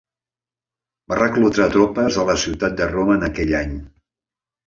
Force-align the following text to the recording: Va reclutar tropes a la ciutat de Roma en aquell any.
Va 1.11 1.17
reclutar 1.19 1.67
tropes 1.75 2.17
a 2.23 2.25
la 2.29 2.35
ciutat 2.45 2.75
de 2.79 2.87
Roma 2.93 3.17
en 3.19 3.27
aquell 3.27 3.53
any. 3.61 3.77